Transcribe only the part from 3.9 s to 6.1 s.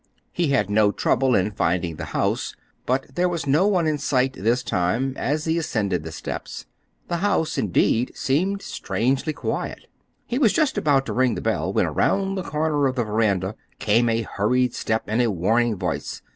sight this time, as he ascended